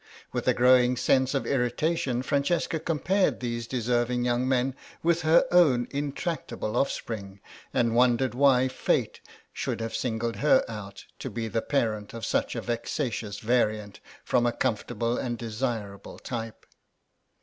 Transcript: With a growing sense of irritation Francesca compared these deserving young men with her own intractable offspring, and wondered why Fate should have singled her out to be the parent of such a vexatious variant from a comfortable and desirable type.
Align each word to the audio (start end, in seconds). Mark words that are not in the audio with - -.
With 0.31 0.47
a 0.47 0.55
growing 0.55 0.97
sense 0.97 1.35
of 1.35 1.45
irritation 1.45 2.23
Francesca 2.23 2.79
compared 2.79 3.39
these 3.39 3.67
deserving 3.67 4.25
young 4.25 4.49
men 4.49 4.73
with 5.03 5.21
her 5.21 5.45
own 5.51 5.87
intractable 5.91 6.75
offspring, 6.75 7.39
and 7.71 7.93
wondered 7.93 8.33
why 8.33 8.67
Fate 8.67 9.21
should 9.53 9.79
have 9.79 9.95
singled 9.95 10.37
her 10.37 10.65
out 10.67 11.05
to 11.19 11.29
be 11.29 11.47
the 11.47 11.61
parent 11.61 12.15
of 12.15 12.25
such 12.25 12.55
a 12.55 12.61
vexatious 12.61 13.37
variant 13.37 13.99
from 14.23 14.47
a 14.47 14.51
comfortable 14.51 15.19
and 15.19 15.37
desirable 15.37 16.17
type. 16.17 16.65